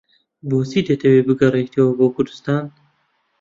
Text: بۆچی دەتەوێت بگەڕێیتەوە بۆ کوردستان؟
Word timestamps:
بۆچی 0.49 0.81
دەتەوێت 0.87 1.25
بگەڕێیتەوە 1.29 1.91
بۆ 1.97 2.07
کوردستان؟ 2.15 2.65